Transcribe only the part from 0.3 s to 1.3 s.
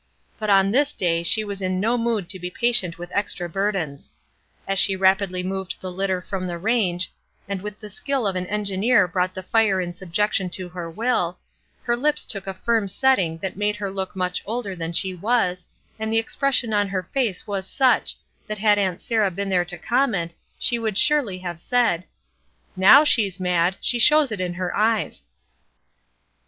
But on this day